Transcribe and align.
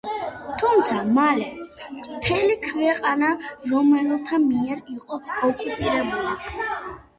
თუმცა 0.61 0.95
მალე 1.17 1.45
მთელი 1.97 2.57
ქვეყანა 2.63 3.31
რომაელთა 3.75 4.41
მიერ 4.49 4.83
იყო 4.97 5.23
ოკუპირებული. 5.29 6.61